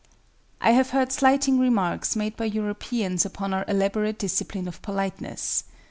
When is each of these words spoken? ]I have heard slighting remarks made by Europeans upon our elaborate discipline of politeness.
]I 0.67 0.71
have 0.71 0.89
heard 0.89 1.11
slighting 1.11 1.59
remarks 1.59 2.15
made 2.15 2.35
by 2.35 2.45
Europeans 2.45 3.23
upon 3.23 3.53
our 3.53 3.63
elaborate 3.67 4.17
discipline 4.17 4.67
of 4.67 4.81
politeness. 4.81 5.63